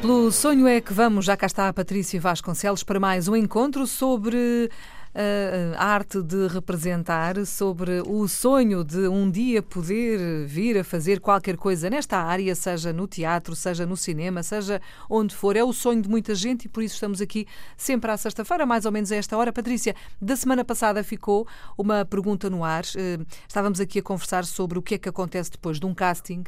Pelo 0.00 0.32
sonho 0.32 0.66
é 0.66 0.80
que 0.80 0.94
vamos, 0.94 1.26
já 1.26 1.36
cá 1.36 1.44
está 1.44 1.68
a 1.68 1.74
Patrícia 1.74 2.18
Vasconcelos 2.18 2.82
para 2.82 2.98
mais 2.98 3.28
um 3.28 3.36
encontro 3.36 3.86
sobre 3.86 4.70
uh, 5.14 5.76
a 5.76 5.84
arte 5.84 6.22
de 6.22 6.46
representar, 6.46 7.44
sobre 7.44 8.00
o 8.06 8.26
sonho 8.26 8.82
de 8.82 9.06
um 9.08 9.30
dia 9.30 9.62
poder 9.62 10.46
vir 10.46 10.78
a 10.78 10.84
fazer 10.84 11.20
qualquer 11.20 11.58
coisa 11.58 11.90
nesta 11.90 12.16
área, 12.16 12.54
seja 12.54 12.94
no 12.94 13.06
teatro, 13.06 13.54
seja 13.54 13.84
no 13.84 13.94
cinema, 13.94 14.42
seja 14.42 14.80
onde 15.08 15.34
for. 15.34 15.54
É 15.54 15.62
o 15.62 15.72
sonho 15.72 16.00
de 16.00 16.08
muita 16.08 16.34
gente 16.34 16.64
e 16.64 16.68
por 16.68 16.82
isso 16.82 16.94
estamos 16.94 17.20
aqui 17.20 17.46
sempre 17.76 18.10
à 18.10 18.16
sexta-feira, 18.16 18.64
mais 18.64 18.86
ou 18.86 18.92
menos 18.92 19.12
a 19.12 19.16
esta 19.16 19.36
hora. 19.36 19.52
Patrícia, 19.52 19.94
da 20.18 20.34
semana 20.34 20.64
passada 20.64 21.04
ficou 21.04 21.46
uma 21.76 22.06
pergunta 22.06 22.48
no 22.48 22.64
ar. 22.64 22.84
Uh, 22.84 23.26
estávamos 23.46 23.80
aqui 23.80 23.98
a 23.98 24.02
conversar 24.02 24.46
sobre 24.46 24.78
o 24.78 24.82
que 24.82 24.94
é 24.94 24.98
que 24.98 25.10
acontece 25.10 25.50
depois 25.50 25.78
de 25.78 25.84
um 25.84 25.94
casting 25.94 26.44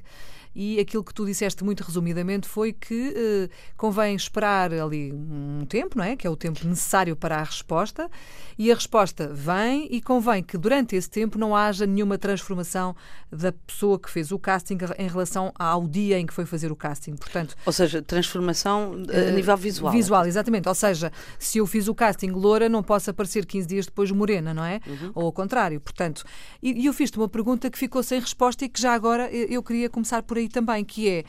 e 0.54 0.78
aquilo 0.78 1.02
que 1.02 1.14
tu 1.14 1.24
disseste 1.24 1.64
muito 1.64 1.82
resumidamente 1.82 2.46
foi 2.46 2.72
que 2.72 3.14
eh, 3.16 3.48
convém 3.76 4.14
esperar 4.14 4.72
ali 4.72 5.12
um 5.12 5.64
tempo, 5.66 5.96
não 5.96 6.04
é? 6.04 6.16
Que 6.16 6.26
é 6.26 6.30
o 6.30 6.36
tempo 6.36 6.66
necessário 6.66 7.16
para 7.16 7.36
a 7.36 7.42
resposta, 7.42 8.10
e 8.58 8.70
a 8.70 8.74
resposta 8.74 9.28
vem 9.32 9.88
e 9.90 10.00
convém 10.00 10.42
que 10.42 10.58
durante 10.58 10.94
esse 10.94 11.08
tempo 11.08 11.38
não 11.38 11.56
haja 11.56 11.86
nenhuma 11.86 12.18
transformação 12.18 12.94
da 13.30 13.50
pessoa 13.52 13.98
que 13.98 14.10
fez 14.10 14.30
o 14.30 14.38
casting 14.38 14.78
em 14.98 15.08
relação 15.08 15.52
ao 15.58 15.86
dia 15.86 16.18
em 16.18 16.26
que 16.26 16.34
foi 16.34 16.44
fazer 16.44 16.70
o 16.70 16.76
casting. 16.76 17.16
Portanto, 17.16 17.56
ou 17.64 17.72
seja, 17.72 18.02
transformação 18.02 18.92
a 19.08 19.30
uh, 19.30 19.34
nível 19.34 19.56
visual. 19.56 19.92
Visual, 19.92 20.26
exatamente. 20.26 20.68
Ou 20.68 20.74
seja, 20.74 21.10
se 21.38 21.58
eu 21.58 21.66
fiz 21.66 21.88
o 21.88 21.94
casting 21.94 22.30
loura, 22.30 22.68
não 22.68 22.82
posso 22.82 23.10
aparecer 23.10 23.46
15 23.46 23.66
dias 23.66 23.86
depois 23.86 24.10
morena, 24.10 24.52
não 24.52 24.64
é? 24.64 24.80
Uhum. 24.86 25.12
Ou 25.14 25.26
ao 25.26 25.32
contrário. 25.32 25.80
Portanto, 25.80 26.24
e, 26.62 26.82
e 26.82 26.86
eu 26.86 26.92
fiz-te 26.92 27.16
uma 27.16 27.28
pergunta 27.28 27.70
que 27.70 27.78
ficou 27.78 28.02
sem 28.02 28.20
resposta 28.20 28.64
e 28.64 28.68
que 28.68 28.80
já 28.80 28.92
agora 28.92 29.30
eu 29.32 29.62
queria 29.62 29.88
começar 29.88 30.22
por 30.22 30.36
aí 30.36 30.41
aí 30.42 30.48
também, 30.48 30.84
que 30.84 31.08
é 31.08 31.24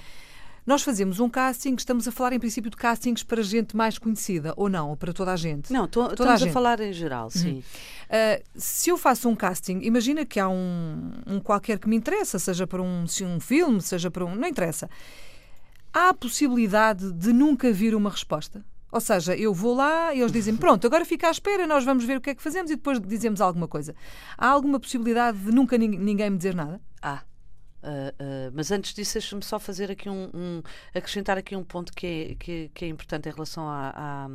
nós 0.66 0.82
fazemos 0.82 1.20
um 1.20 1.30
casting, 1.30 1.76
estamos 1.78 2.08
a 2.08 2.12
falar 2.12 2.32
em 2.34 2.40
princípio 2.40 2.72
de 2.72 2.78
castings 2.78 3.22
para 3.22 3.42
gente 3.44 3.76
mais 3.76 3.98
conhecida, 3.98 4.54
ou 4.56 4.70
não, 4.70 4.90
ou 4.92 4.98
para 4.98 5.12
toda 5.12 5.34
a 5.34 5.36
gente? 5.36 5.74
Não, 5.74 5.88
to, 5.88 6.08
toda 6.10 6.14
estamos 6.14 6.44
a, 6.44 6.46
a, 6.46 6.52
falar 6.52 6.80
em 6.80 6.94
geral, 6.94 7.26
uhum. 7.26 7.30
sim. 7.30 7.64
Uh, 8.06 8.44
se 8.56 8.90
eu 8.90 8.98
faço 8.98 9.28
um 9.28 9.36
casting, 9.36 9.80
imagina 9.82 10.26
que 10.26 10.40
há 10.40 10.48
um, 10.48 11.12
um, 11.28 11.40
qualquer 11.40 11.80
que 11.80 11.90
me 11.90 11.98
interessa, 11.98 12.40
seja 12.40 12.66
para 12.66 12.82
um, 12.82 13.04
um 13.24 13.40
filme, 13.40 13.82
seja 13.82 14.10
para 14.10 14.24
um. 14.24 14.36
não 14.36 14.48
interessa. 14.48 14.90
Há 15.94 16.10
a 16.10 16.14
possibilidade 16.14 17.12
de 17.12 17.34
nunca 17.34 17.72
vir 17.72 17.94
uma 17.94 18.10
resposta? 18.10 18.66
Ou 18.90 19.02
seja, 19.02 19.36
eu 19.36 19.54
vou 19.54 19.76
lá 19.76 20.14
e 20.14 20.22
eles 20.22 20.32
dizem: 20.32 20.56
pronto, 20.58 20.88
agora 20.88 21.04
fica 21.04 21.28
à 21.28 21.32
espera, 21.32 21.68
nós 21.68 21.84
vamos 21.84 22.06
ver 22.06 22.18
o 22.18 22.22
que 22.22 22.30
é 22.30 22.36
que 22.36 22.42
fazemos 22.42 22.72
e 22.72 22.76
depois 22.76 23.02
dizemos 23.02 23.42
alguma 23.42 23.68
coisa. 23.68 23.94
Há 24.38 24.48
alguma 24.48 24.80
possibilidade 24.80 25.40
de 25.40 25.52
nunca 25.52 25.78
ninguém 25.78 26.30
me 26.30 26.38
dizer 26.38 26.56
nada? 26.56 26.80
Há. 27.02 27.16
Ah. 27.16 27.33
Uh, 27.84 28.48
uh, 28.48 28.52
mas 28.54 28.72
antes 28.72 28.94
disso, 28.94 29.14
deixa-me 29.14 29.44
só 29.44 29.60
fazer 29.60 29.92
aqui 29.92 30.10
um, 30.10 30.30
um, 30.34 30.64
acrescentar 30.96 31.38
aqui 31.38 31.56
um 31.56 31.64
ponto 31.64 31.92
que 31.92 32.08
é, 32.08 32.36
que, 32.36 32.72
que 32.74 32.86
é 32.86 32.88
importante 32.88 33.28
em 33.28 33.32
relação 33.32 33.68
a, 33.68 33.94
a 33.96 34.30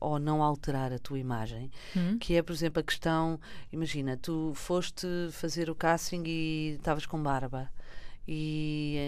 ou 0.00 0.18
não 0.18 0.42
alterar 0.42 0.92
a 0.92 0.98
tua 0.98 1.18
imagem, 1.18 1.70
hum. 1.96 2.18
que 2.18 2.36
é, 2.36 2.42
por 2.42 2.52
exemplo, 2.52 2.80
a 2.80 2.82
questão, 2.84 3.38
imagina, 3.72 4.16
tu 4.16 4.52
foste 4.54 5.06
fazer 5.32 5.68
o 5.68 5.74
casting 5.74 6.22
e 6.24 6.76
estavas 6.78 7.04
com 7.04 7.20
barba 7.20 7.68
e 8.30 8.98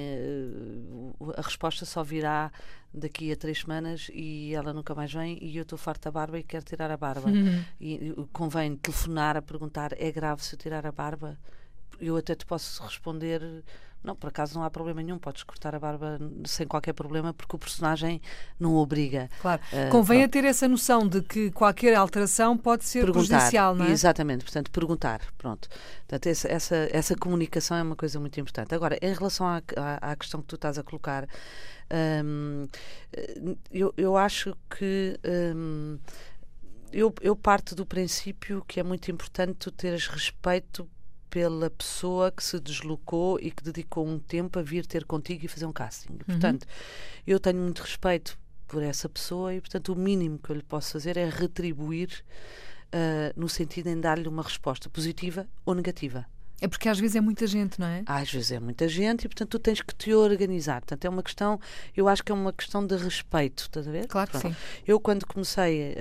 uh, 1.20 1.34
a 1.36 1.42
resposta 1.42 1.84
só 1.84 2.02
virá 2.02 2.50
daqui 2.92 3.30
a 3.30 3.36
três 3.36 3.60
semanas 3.60 4.10
e 4.12 4.54
ela 4.54 4.72
nunca 4.72 4.94
mais 4.94 5.12
vem 5.12 5.38
e 5.42 5.58
eu 5.58 5.62
estou 5.62 5.78
farta 5.78 6.10
da 6.10 6.12
barba 6.12 6.38
e 6.38 6.42
quero 6.42 6.64
tirar 6.64 6.90
a 6.90 6.96
barba. 6.96 7.28
Hum. 7.28 7.62
E, 7.78 7.94
e 7.94 8.14
convém 8.32 8.74
telefonar 8.76 9.36
a 9.36 9.42
perguntar, 9.42 9.92
é 9.98 10.10
grave 10.10 10.42
se 10.42 10.54
eu 10.54 10.58
tirar 10.58 10.86
a 10.86 10.90
barba? 10.90 11.38
Eu 12.00 12.16
até 12.16 12.34
te 12.34 12.46
posso 12.46 12.82
responder 12.82 13.62
não, 14.02 14.16
por 14.16 14.28
acaso 14.28 14.54
não 14.54 14.64
há 14.64 14.70
problema 14.70 15.02
nenhum, 15.02 15.18
podes 15.18 15.42
cortar 15.42 15.74
a 15.74 15.78
barba 15.78 16.18
sem 16.46 16.66
qualquer 16.66 16.94
problema, 16.94 17.34
porque 17.34 17.54
o 17.54 17.58
personagem 17.58 18.20
não 18.58 18.74
obriga. 18.74 19.28
Claro. 19.42 19.60
Uh, 19.70 19.90
Convém 19.90 20.24
a 20.24 20.28
ter 20.28 20.44
essa 20.44 20.66
noção 20.66 21.06
de 21.06 21.20
que 21.20 21.50
qualquer 21.50 21.94
alteração 21.94 22.56
pode 22.56 22.84
ser 22.84 23.10
prejudicial, 23.10 23.74
não 23.74 23.84
é? 23.84 23.90
Exatamente, 23.90 24.42
portanto, 24.42 24.70
perguntar. 24.70 25.20
Pronto. 25.36 25.68
Portanto, 26.08 26.26
essa, 26.26 26.48
essa, 26.48 26.88
essa 26.90 27.14
comunicação 27.14 27.76
é 27.76 27.82
uma 27.82 27.96
coisa 27.96 28.18
muito 28.18 28.40
importante. 28.40 28.74
Agora, 28.74 28.98
em 29.02 29.12
relação 29.12 29.46
à, 29.46 29.60
à, 29.76 30.12
à 30.12 30.16
questão 30.16 30.40
que 30.40 30.46
tu 30.46 30.54
estás 30.54 30.78
a 30.78 30.82
colocar, 30.82 31.28
hum, 32.24 32.66
eu, 33.70 33.92
eu 33.96 34.16
acho 34.16 34.56
que. 34.70 35.18
Hum, 35.54 35.98
eu, 36.92 37.14
eu 37.20 37.36
parto 37.36 37.76
do 37.76 37.86
princípio 37.86 38.64
que 38.66 38.80
é 38.80 38.82
muito 38.82 39.12
importante 39.12 39.54
tu 39.54 39.70
teres 39.70 40.08
respeito 40.08 40.88
pela 41.30 41.70
pessoa 41.70 42.30
que 42.30 42.42
se 42.42 42.58
deslocou 42.58 43.38
e 43.40 43.50
que 43.50 43.62
dedicou 43.62 44.06
um 44.06 44.18
tempo 44.18 44.58
a 44.58 44.62
vir 44.62 44.84
ter 44.84 45.04
contigo 45.04 45.44
e 45.44 45.48
fazer 45.48 45.64
um 45.64 45.72
casting. 45.72 46.12
Uhum. 46.12 46.18
Portanto, 46.26 46.66
eu 47.26 47.38
tenho 47.38 47.60
muito 47.60 47.80
respeito 47.80 48.36
por 48.66 48.82
essa 48.82 49.08
pessoa 49.08 49.54
e, 49.54 49.60
portanto, 49.60 49.92
o 49.92 49.96
mínimo 49.96 50.38
que 50.38 50.50
eu 50.50 50.56
lhe 50.56 50.62
posso 50.62 50.92
fazer 50.92 51.16
é 51.16 51.28
retribuir 51.28 52.24
uh, 52.92 53.40
no 53.40 53.48
sentido 53.48 53.88
em 53.88 54.00
dar-lhe 54.00 54.28
uma 54.28 54.42
resposta 54.42 54.90
positiva 54.90 55.46
ou 55.64 55.74
negativa. 55.74 56.26
É 56.60 56.68
porque 56.68 56.88
às 56.88 57.00
vezes 57.00 57.16
é 57.16 57.20
muita 57.20 57.46
gente, 57.46 57.80
não 57.80 57.86
é? 57.86 58.02
Às 58.04 58.30
vezes 58.30 58.52
é 58.52 58.60
muita 58.60 58.86
gente 58.86 59.24
e, 59.24 59.28
portanto, 59.28 59.48
tu 59.48 59.58
tens 59.58 59.80
que 59.80 59.94
te 59.94 60.12
organizar. 60.12 60.82
Portanto, 60.82 61.04
é 61.06 61.08
uma 61.08 61.22
questão, 61.22 61.58
eu 61.96 62.06
acho 62.06 62.22
que 62.22 62.30
é 62.30 62.34
uma 62.34 62.52
questão 62.52 62.86
de 62.86 62.94
respeito, 62.96 63.62
estás 63.62 63.88
a 63.88 63.90
ver? 63.90 64.06
Claro 64.06 64.30
que 64.30 64.38
sim. 64.38 64.54
Eu, 64.86 65.00
quando 65.00 65.26
comecei 65.26 65.94
a, 65.94 65.96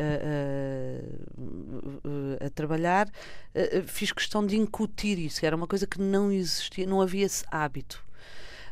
a, 2.04 2.18
a 2.40 2.50
trabalhar, 2.50 3.10
fiz 3.86 4.12
questão 4.12 4.46
de 4.46 4.58
incutir 4.58 5.18
isso. 5.20 5.46
Era 5.46 5.56
uma 5.56 5.68
coisa 5.68 5.86
que 5.86 6.00
não 6.00 6.32
existia, 6.32 6.86
não 6.86 7.02
havia 7.02 7.26
esse 7.26 7.44
hábito. 7.52 8.04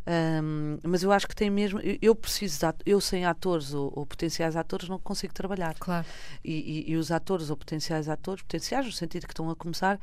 Um, 0.08 0.80
mas 0.84 1.04
eu 1.04 1.12
acho 1.12 1.28
que 1.28 1.36
tem 1.36 1.50
mesmo. 1.50 1.82
Eu 2.02 2.16
preciso, 2.16 2.60
eu 2.86 3.02
sem 3.02 3.26
atores 3.26 3.74
ou, 3.74 3.92
ou, 3.94 4.06
potenciais 4.06 4.56
atores 4.56 4.88
não 4.88 4.98
consigo 4.98 5.34
trabalhar. 5.34 5.76
Claro. 5.78 6.06
E, 6.44 6.86
e, 6.88 6.92
e, 6.92 6.96
os 6.96 7.12
atores 7.12 7.50
ou 7.50 7.58
potenciais 7.58 8.08
atores, 8.08 8.42
potenciais 8.42 8.86
no 8.86 8.92
sentido 8.94 9.28
que 9.28 9.34
estão 9.34 9.50
a 9.50 9.56
começar, 9.56 10.00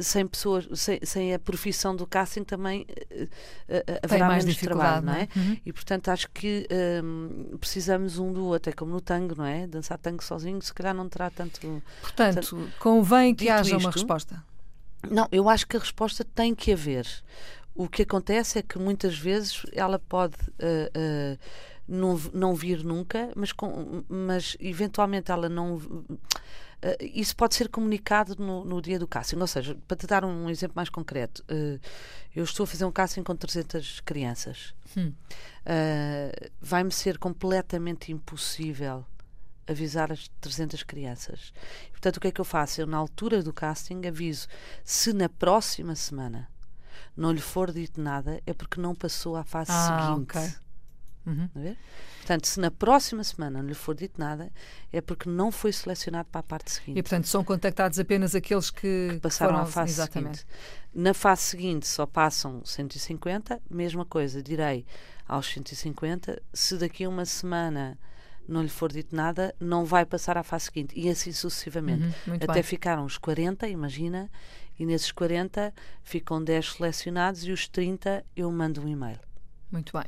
sem 0.00 0.26
pessoas, 0.26 0.66
sem, 0.72 0.98
sem 1.02 1.34
a 1.34 1.38
profissão 1.38 1.94
do 1.94 2.06
casting 2.06 2.44
também 2.44 2.86
uh, 2.88 3.24
uh, 3.24 3.98
haverá 4.02 4.26
mais 4.26 4.44
menos 4.46 4.58
trabalho, 4.58 5.04
não 5.04 5.12
é? 5.12 5.28
Não 5.36 5.42
é? 5.42 5.48
Uhum. 5.48 5.56
E 5.66 5.72
portanto 5.72 6.08
acho 6.08 6.30
que 6.30 6.66
um, 7.04 7.58
precisamos 7.58 8.18
um 8.18 8.32
do 8.32 8.46
outro, 8.46 8.70
é 8.70 8.72
como 8.72 8.90
no 8.90 9.02
tango, 9.02 9.34
não 9.36 9.44
é? 9.44 9.66
Dançar 9.66 9.98
tango 9.98 10.24
sozinho, 10.24 10.62
se 10.62 10.72
calhar 10.72 10.94
não 10.94 11.10
terá 11.10 11.28
tanto. 11.28 11.60
Portanto, 12.00 12.34
tanto, 12.34 12.72
convém 12.78 13.34
que 13.34 13.50
haja 13.50 13.76
isto, 13.76 13.84
uma 13.84 13.90
resposta. 13.90 14.42
Não, 15.10 15.28
eu 15.30 15.46
acho 15.48 15.66
que 15.66 15.76
a 15.76 15.80
resposta 15.80 16.24
tem 16.24 16.54
que 16.54 16.72
haver. 16.72 17.06
O 17.74 17.88
que 17.88 18.02
acontece 18.02 18.58
é 18.58 18.62
que 18.62 18.78
muitas 18.78 19.18
vezes 19.18 19.64
ela 19.72 19.98
pode 19.98 20.36
uh, 20.36 21.34
uh, 21.34 21.38
não, 21.88 22.20
não 22.34 22.54
vir 22.54 22.84
nunca, 22.84 23.30
mas, 23.34 23.50
com, 23.52 24.04
mas 24.08 24.56
eventualmente 24.60 25.30
ela 25.30 25.48
não. 25.48 25.76
Uh, 25.76 26.12
isso 27.00 27.34
pode 27.34 27.54
ser 27.54 27.68
comunicado 27.68 28.36
no, 28.36 28.64
no, 28.64 28.82
dia 28.82 28.98
do 28.98 29.06
casting. 29.06 29.36
Ou 29.36 29.46
seja, 29.46 29.76
para 29.88 29.96
te 29.96 30.06
dar 30.06 30.24
um 30.24 30.50
exemplo 30.50 30.74
mais 30.76 30.90
concreto, 30.90 31.42
eu 32.34 32.44
estou 32.44 32.64
a 32.64 32.66
fazer 32.66 32.84
um 32.84 32.92
casting 32.92 33.22
com 33.22 33.34
300 33.34 34.00
crianças. 34.00 34.74
Hum. 34.96 35.12
Vai-me 36.60 36.90
ser 36.90 37.18
completamente 37.18 38.10
impossível 38.10 39.04
avisar 39.66 40.10
as 40.12 40.28
300 40.40 40.82
crianças. 40.82 41.52
Portanto, 41.92 42.16
o 42.16 42.20
que 42.20 42.28
é 42.28 42.32
que 42.32 42.40
eu 42.40 42.44
faço? 42.44 42.80
Eu, 42.80 42.86
na 42.86 42.96
altura 42.96 43.42
do 43.42 43.52
casting, 43.52 44.04
aviso 44.06 44.48
se 44.84 45.12
na 45.12 45.28
próxima 45.28 45.94
semana 45.94 46.51
não 47.16 47.32
lhe 47.32 47.40
for 47.40 47.72
dito 47.72 48.00
nada, 48.00 48.40
é 48.46 48.52
porque 48.52 48.80
não 48.80 48.94
passou 48.94 49.36
à 49.36 49.44
fase 49.44 49.70
ah, 49.72 50.12
seguinte. 50.12 50.38
Okay. 50.38 50.62
Uhum. 51.24 51.76
Portanto, 52.18 52.46
se 52.46 52.60
na 52.60 52.70
próxima 52.70 53.22
semana 53.24 53.60
não 53.62 53.68
lhe 53.68 53.74
for 53.74 53.94
dito 53.94 54.18
nada, 54.18 54.50
é 54.92 55.00
porque 55.00 55.28
não 55.28 55.50
foi 55.50 55.72
selecionado 55.72 56.28
para 56.30 56.40
a 56.40 56.42
parte 56.42 56.70
seguinte. 56.70 56.98
E, 56.98 57.02
portanto, 57.02 57.26
são 57.26 57.44
contactados 57.44 57.98
apenas 57.98 58.34
aqueles 58.34 58.70
que, 58.70 59.08
que 59.12 59.20
passaram 59.20 59.56
à 59.56 59.66
fase 59.66 59.92
Exatamente. 59.92 60.38
seguinte. 60.38 60.56
Na 60.94 61.14
fase 61.14 61.42
seguinte 61.42 61.86
só 61.86 62.06
passam 62.06 62.64
150, 62.64 63.60
mesma 63.70 64.04
coisa, 64.04 64.42
direi 64.42 64.84
aos 65.26 65.46
150, 65.46 66.40
se 66.52 66.76
daqui 66.76 67.04
a 67.04 67.08
uma 67.08 67.24
semana 67.24 67.98
não 68.46 68.62
lhe 68.62 68.68
for 68.68 68.92
dito 68.92 69.14
nada, 69.14 69.54
não 69.58 69.84
vai 69.84 70.04
passar 70.04 70.36
à 70.36 70.42
fase 70.42 70.66
seguinte. 70.66 70.98
E 70.98 71.08
assim 71.08 71.32
sucessivamente. 71.32 72.14
Uhum, 72.26 72.34
Até 72.34 72.46
bem. 72.46 72.62
ficaram 72.62 73.04
os 73.04 73.16
40, 73.18 73.68
imagina, 73.68 74.30
e 74.78 74.86
nesses 74.86 75.12
40 75.12 75.72
ficam 76.02 76.42
10 76.42 76.74
selecionados 76.74 77.44
e 77.44 77.52
os 77.52 77.68
30 77.68 78.24
eu 78.36 78.50
mando 78.50 78.82
um 78.82 78.88
e-mail. 78.88 79.18
Muito 79.70 79.92
bem. 79.96 80.04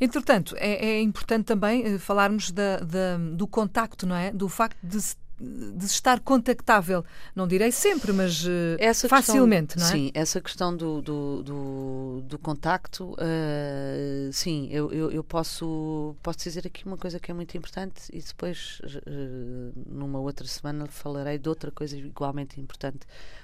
Entretanto, 0.00 0.56
é, 0.58 0.84
é 0.84 1.00
importante 1.00 1.44
também 1.44 1.84
eh, 1.84 1.98
falarmos 1.98 2.50
da, 2.50 2.78
da, 2.78 3.16
do 3.16 3.46
contacto, 3.46 4.04
não 4.04 4.16
é? 4.16 4.32
Do 4.32 4.48
facto 4.48 4.78
de 4.82 5.00
se 5.00 5.16
de 5.38 5.84
estar 5.84 6.20
contactável, 6.20 7.04
não 7.34 7.46
direi 7.46 7.70
sempre, 7.70 8.10
mas 8.10 8.46
eh, 8.46 8.76
essa 8.78 9.06
facilmente, 9.06 9.74
questão, 9.74 9.90
não 9.90 10.04
é? 10.04 10.06
Sim, 10.06 10.10
essa 10.14 10.40
questão 10.40 10.74
do, 10.74 11.02
do, 11.02 11.42
do, 11.42 12.22
do 12.22 12.38
contacto, 12.38 13.12
uh, 13.12 14.32
sim, 14.32 14.66
eu, 14.70 14.90
eu, 14.90 15.10
eu, 15.10 15.22
posso, 15.22 16.16
posso 16.22 16.38
dizer 16.38 16.66
aqui 16.66 16.86
uma 16.86 16.96
coisa 16.96 17.20
que 17.20 17.30
é 17.30 17.34
muito 17.34 17.54
importante 17.54 18.08
e 18.10 18.22
depois, 18.22 18.80
uh, 18.84 19.72
numa 19.86 20.18
outra 20.18 20.46
semana, 20.46 20.86
falarei 20.86 21.38
de 21.38 21.48
outra 21.50 21.70
coisa 21.70 21.98
igualmente 21.98 22.58
importante 22.58 23.00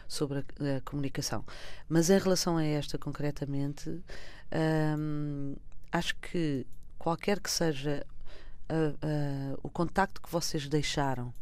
sobre 0.09 0.39
a, 0.39 0.77
a 0.79 0.81
comunicação. 0.81 1.45
Mas 1.91 2.09
em 2.09 2.19
relação 2.19 2.57
a 2.57 2.65
esta 2.65 2.97
concretamente, 2.97 4.03
um, 4.99 5.55
acho 5.91 6.17
que 6.17 6.67
qualquer 6.99 7.39
que 7.39 7.51
seja 7.51 8.07
o 9.63 9.69
contacto 9.69 10.23
que 10.23 10.31
vocês 10.31 10.67
deixaram 10.67 11.35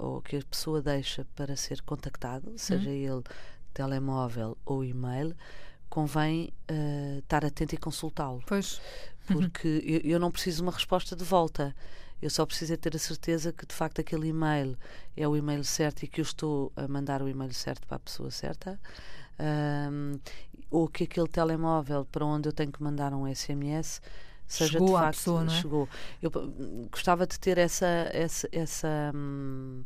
ou 0.00 0.22
que 0.22 0.36
a 0.36 0.42
pessoa 0.42 0.80
deixa 0.80 1.26
para 1.36 1.54
ser 1.56 1.82
contactado, 1.82 2.52
seja 2.56 2.88
hum. 2.88 2.92
ele 2.92 3.22
telemóvel 3.72 4.56
ou 4.64 4.84
e-mail, 4.84 5.34
convém 5.88 6.52
uh, 6.70 7.18
estar 7.18 7.44
atento 7.44 7.74
e 7.74 7.78
consultá-lo. 7.78 8.42
Pois. 8.46 8.80
Porque 9.26 9.68
eu, 9.84 10.12
eu, 10.12 10.18
não 10.18 10.30
preciso 10.30 10.56
de 10.58 10.62
uma 10.62 10.72
resposta 10.72 11.14
de 11.14 11.24
volta. 11.24 11.74
Eu 12.20 12.28
só 12.30 12.44
preciso 12.44 12.74
é 12.74 12.76
ter 12.76 12.94
a 12.94 12.98
certeza 12.98 13.52
que 13.52 13.66
de 13.66 13.74
facto 13.74 14.00
aquele 14.00 14.28
e-mail 14.28 14.76
é 15.16 15.26
o 15.26 15.36
e-mail 15.36 15.64
certo 15.64 16.02
e 16.02 16.08
que 16.08 16.20
eu 16.20 16.24
estou 16.24 16.72
a 16.76 16.86
mandar 16.86 17.22
o 17.22 17.28
e-mail 17.28 17.52
certo 17.54 17.86
para 17.86 17.96
a 17.96 18.00
pessoa 18.00 18.30
certa. 18.30 18.78
Um, 19.38 20.18
ou 20.70 20.86
que 20.86 21.04
aquele 21.04 21.28
telemóvel 21.28 22.04
para 22.04 22.24
onde 22.24 22.48
eu 22.48 22.52
tenho 22.52 22.70
que 22.70 22.82
mandar 22.82 23.14
um 23.14 23.32
SMS 23.32 24.02
seja 24.50 24.72
chegou 24.72 24.88
de 24.88 24.94
facto, 24.94 25.16
pessoa, 25.16 25.44
não 25.44 25.52
é? 25.52 25.56
chegou. 25.56 25.88
Eu 26.20 26.30
gostava 26.90 27.26
de 27.26 27.38
ter 27.38 27.56
essa 27.56 27.86
essa 28.12 28.48
essa, 28.50 29.12
hum, 29.14 29.84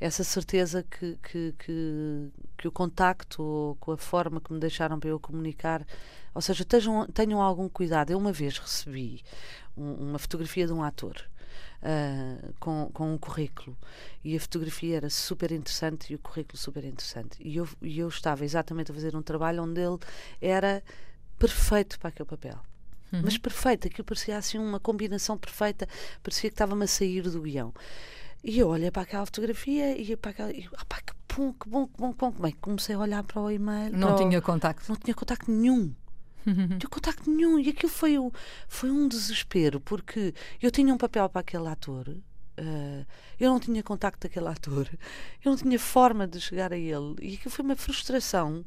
essa 0.00 0.24
certeza 0.24 0.82
que, 0.82 1.16
que, 1.22 1.54
que, 1.58 2.30
que, 2.58 2.68
o 2.68 2.72
contacto 2.72 3.76
com 3.78 3.92
a 3.92 3.96
forma 3.96 4.40
que 4.40 4.52
me 4.52 4.58
deixaram 4.58 4.98
para 4.98 5.10
eu 5.10 5.20
comunicar, 5.20 5.86
ou 6.34 6.42
seja, 6.42 6.64
tenham, 6.64 7.06
tenham 7.06 7.40
algum 7.40 7.68
cuidado. 7.68 8.10
Eu 8.10 8.18
uma 8.18 8.32
vez 8.32 8.58
recebi 8.58 9.22
um, 9.76 10.10
uma 10.10 10.18
fotografia 10.18 10.66
de 10.66 10.72
um 10.72 10.82
ator 10.82 11.16
uh, 11.82 12.54
com, 12.58 12.90
com 12.92 13.14
um 13.14 13.18
currículo. 13.18 13.76
E 14.24 14.36
a 14.36 14.40
fotografia 14.40 14.96
era 14.96 15.10
super 15.10 15.52
interessante 15.52 16.12
e 16.12 16.16
o 16.16 16.18
currículo 16.18 16.58
super 16.58 16.84
interessante. 16.84 17.36
E 17.40 17.56
eu, 17.56 17.68
e 17.80 18.00
eu 18.00 18.08
estava 18.08 18.44
exatamente 18.44 18.90
a 18.90 18.94
fazer 18.94 19.14
um 19.14 19.22
trabalho 19.22 19.62
onde 19.62 19.80
ele 19.80 19.98
era 20.40 20.82
perfeito 21.38 21.98
para 22.00 22.08
aquele 22.08 22.28
papel. 22.28 22.58
Uhum. 23.12 23.22
Mas 23.24 23.36
perfeito, 23.36 23.86
aquilo 23.86 24.04
parecia 24.04 24.36
assim 24.36 24.58
uma 24.58 24.80
combinação 24.80 25.36
perfeita, 25.36 25.86
parecia 26.22 26.48
que 26.48 26.54
estava-me 26.54 26.84
a 26.84 26.86
sair 26.86 27.22
do 27.22 27.42
guião. 27.42 27.72
E 28.44 28.58
eu 28.58 28.68
olhei 28.68 28.90
para 28.90 29.02
aquela 29.02 29.24
fotografia 29.24 29.96
e 29.96 30.16
para 30.16 30.30
aquela. 30.32 30.50
E, 30.50 30.66
opa, 30.68 30.96
que 30.96 31.12
bom, 31.36 31.52
que 31.52 31.68
bom, 31.68 31.86
que 31.86 31.96
bom, 31.96 32.12
que 32.12 32.18
bom. 32.18 32.30
Bem, 32.32 32.56
comecei 32.60 32.94
a 32.94 32.98
olhar 32.98 33.22
para 33.22 33.40
o 33.40 33.50
e-mail. 33.50 33.96
Não 33.96 34.16
tinha 34.16 34.38
o... 34.38 34.42
contacto. 34.42 34.88
Não 34.88 34.96
tinha 34.96 35.14
contacto 35.14 35.50
nenhum. 35.50 35.94
Não 36.44 36.78
tinha 36.78 36.88
contacto 36.90 37.30
nenhum. 37.30 37.58
E 37.58 37.68
aquilo 37.68 37.92
foi, 37.92 38.18
o, 38.18 38.32
foi 38.66 38.90
um 38.90 39.06
desespero, 39.06 39.80
porque 39.80 40.34
eu 40.60 40.70
tinha 40.72 40.92
um 40.92 40.98
papel 40.98 41.28
para 41.28 41.40
aquele 41.40 41.68
ator. 41.68 42.08
Uh, 42.08 43.06
eu 43.40 43.50
não 43.50 43.58
tinha 43.58 43.82
contacto 43.82 44.28
daquele 44.28 44.48
ator, 44.48 44.86
eu 45.42 45.50
não 45.50 45.56
tinha 45.56 45.78
forma 45.78 46.26
de 46.26 46.38
chegar 46.38 46.70
a 46.70 46.76
ele, 46.76 47.16
e 47.22 47.34
aquilo 47.34 47.50
foi 47.50 47.64
uma 47.64 47.74
frustração. 47.74 48.58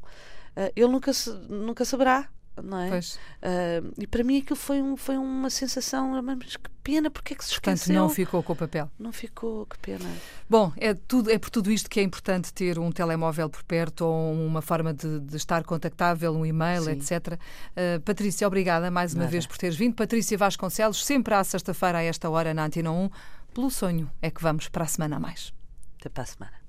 Uh, 0.58 0.72
ele 0.76 0.88
nunca, 0.88 1.12
nunca 1.48 1.86
saberá 1.86 2.28
não 2.64 2.80
é? 2.80 3.00
Uh, 3.00 3.94
e 3.98 4.08
para 4.08 4.24
mim 4.24 4.40
aquilo 4.40 4.56
foi, 4.56 4.82
um, 4.82 4.96
foi 4.96 5.18
uma 5.18 5.50
sensação, 5.50 6.22
mas 6.22 6.56
que 6.56 6.70
pena, 6.84 7.10
porque 7.10 7.34
é 7.34 7.38
que 7.38 7.44
se 7.44 7.52
esqueceu? 7.52 7.76
Portanto, 7.76 7.96
não 7.96 8.10
ficou 8.10 8.44
com 8.44 8.54
o 8.54 8.56
papel. 8.56 8.90
Não 9.00 9.12
ficou, 9.12 9.66
que 9.66 9.78
pena. 9.80 10.06
Bom, 10.50 10.72
é, 10.78 10.94
tudo, 10.94 11.32
é 11.32 11.38
por 11.38 11.50
tudo 11.50 11.72
isto 11.72 11.90
que 11.90 12.00
é 12.00 12.04
importante 12.04 12.54
ter 12.54 12.78
um 12.80 12.92
telemóvel 12.92 13.50
por 13.50 13.64
perto 13.64 14.06
ou 14.06 14.34
uma 14.34 14.62
forma 14.62 14.94
de, 14.94 15.20
de 15.20 15.38
estar 15.38 15.64
contactável, 15.64 16.34
um 16.34 16.46
e-mail, 16.46 16.84
Sim. 16.84 16.92
etc. 16.92 17.34
Uh, 17.34 18.00
Patrícia, 18.02 18.48
obrigada 18.48 18.90
mais 18.92 19.14
uma 19.14 19.22
Nada. 19.22 19.32
vez 19.32 19.46
por 19.46 19.58
teres 19.58 19.76
vindo. 19.76 19.96
Patrícia 19.96 20.38
Vasconcelos, 20.38 21.06
sempre 21.06 21.34
à 21.34 21.44
sexta-feira, 21.44 22.00
a 22.00 22.04
esta 22.04 22.30
hora, 22.30 22.54
na 22.54 22.66
Antena 22.66 22.92
1. 22.92 23.10
Pelo 23.54 23.72
sonho 23.72 24.12
é 24.22 24.30
que 24.30 24.42
vamos 24.42 24.68
para 24.68 24.84
a 24.84 24.88
semana 24.88 25.16
a 25.16 25.20
mais. 25.20 25.54
Até 26.00 26.10
para 26.10 26.24
a 26.24 26.26
semana. 26.26 26.65